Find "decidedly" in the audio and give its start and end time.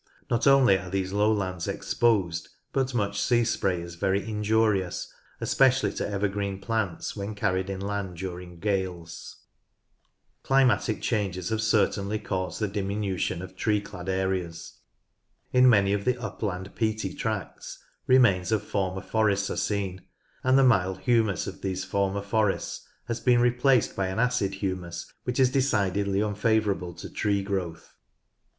25.51-26.21